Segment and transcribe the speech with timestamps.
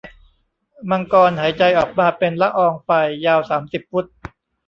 [0.89, 2.89] มังกรหายใจออกมาเป็นละอองไฟ
[3.25, 4.05] ยาวสามสิบฟุต